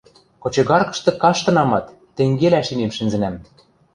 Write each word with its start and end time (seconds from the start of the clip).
–Кочегарышты 0.41 1.11
каштынамат, 1.21 1.85
тенгелӓ 2.15 2.61
шимем 2.67 2.91
шӹнзӹнӓм. 2.97 3.35